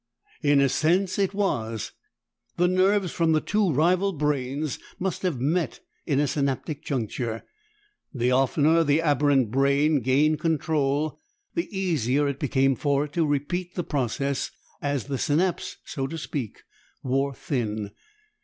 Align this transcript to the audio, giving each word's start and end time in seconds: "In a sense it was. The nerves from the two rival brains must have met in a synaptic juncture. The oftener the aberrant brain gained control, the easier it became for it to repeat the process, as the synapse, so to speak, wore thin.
"In 0.41 0.59
a 0.61 0.67
sense 0.67 1.19
it 1.19 1.31
was. 1.35 1.91
The 2.57 2.67
nerves 2.67 3.11
from 3.11 3.33
the 3.33 3.39
two 3.39 3.71
rival 3.71 4.13
brains 4.13 4.79
must 4.97 5.21
have 5.21 5.39
met 5.39 5.79
in 6.07 6.19
a 6.19 6.25
synaptic 6.25 6.83
juncture. 6.83 7.43
The 8.11 8.31
oftener 8.31 8.83
the 8.83 8.99
aberrant 8.99 9.51
brain 9.51 9.99
gained 10.01 10.39
control, 10.39 11.19
the 11.53 11.67
easier 11.69 12.27
it 12.27 12.39
became 12.39 12.75
for 12.75 13.03
it 13.05 13.13
to 13.13 13.27
repeat 13.27 13.75
the 13.75 13.83
process, 13.83 14.49
as 14.81 15.03
the 15.05 15.19
synapse, 15.19 15.77
so 15.85 16.07
to 16.07 16.17
speak, 16.17 16.63
wore 17.03 17.35
thin. 17.35 17.91